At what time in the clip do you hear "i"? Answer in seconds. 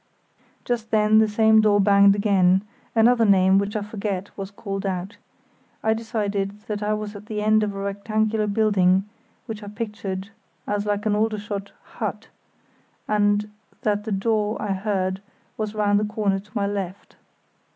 3.75-3.83, 5.83-5.93, 6.81-6.95, 9.61-9.67, 14.59-14.71